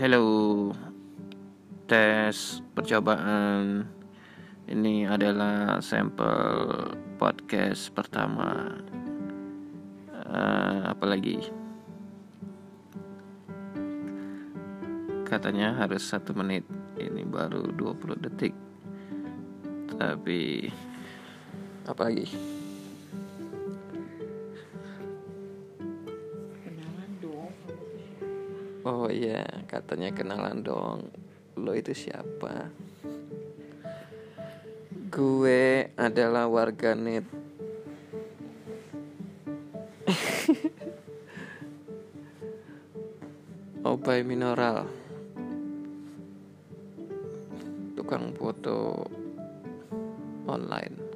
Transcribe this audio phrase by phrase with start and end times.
[0.00, 0.72] Hello,
[1.84, 3.84] tes percobaan.
[4.64, 6.48] Ini adalah sampel
[7.20, 8.80] podcast pertama.
[10.08, 11.52] Uh, apalagi
[15.28, 16.64] katanya harus satu menit.
[16.96, 18.56] Ini baru 20 detik.
[20.00, 20.64] Tapi
[21.84, 22.24] apalagi?
[28.80, 31.12] Oh iya, katanya kenalan dong.
[31.60, 32.72] Lo itu siapa?
[35.12, 37.28] Gue adalah warganet.
[43.84, 44.88] Obay Mineral.
[48.00, 49.04] Tukang foto
[50.48, 51.09] online.